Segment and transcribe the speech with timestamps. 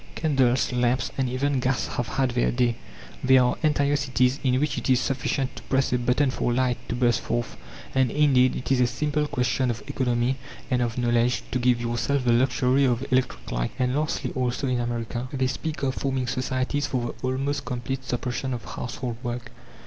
[0.15, 2.75] Candles, lamps, and even gas have had their day.
[3.23, 6.79] There are entire cities in which it is sufficient to press a button for light
[6.89, 7.55] to burst forth,
[7.93, 10.37] and, indeed, it is a simple question of economy
[10.71, 13.69] and of knowledge to give yourself the luxury of electric light.
[13.77, 18.55] And lastly, also in America, they speak of forming societies for the almost complete suppression
[18.55, 19.51] of household work.